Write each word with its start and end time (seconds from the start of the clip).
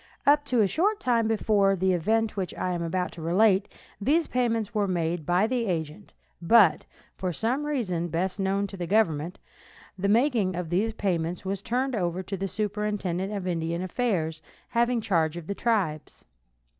Up 0.25 0.43
to 0.45 0.61
a 0.61 0.67
short 0.67 0.99
time 0.99 1.27
before 1.27 1.75
the 1.75 1.93
event 1.93 2.35
which 2.35 2.55
I 2.55 2.71
am 2.73 2.81
about 2.81 3.11
to 3.11 3.21
relate 3.21 3.69
these 4.01 4.25
payments 4.25 4.73
were 4.73 4.87
made 4.87 5.27
by 5.27 5.45
the 5.45 5.67
agent, 5.67 6.15
but, 6.41 6.87
for 7.15 7.31
some 7.31 7.67
reason 7.67 8.07
best 8.07 8.39
known 8.39 8.65
to 8.65 8.77
the 8.77 8.87
government, 8.87 9.37
the 9.99 10.09
making 10.09 10.55
of 10.55 10.71
the 10.71 10.91
payment 10.93 11.45
was 11.45 11.61
turned 11.61 11.95
over 11.95 12.23
to 12.23 12.35
the 12.35 12.47
superintendent 12.47 13.31
of 13.31 13.45
Indian 13.45 13.83
affairs 13.83 14.41
having 14.69 15.01
charge 15.01 15.37
of 15.37 15.45
the 15.45 15.53
tribes. 15.53 16.25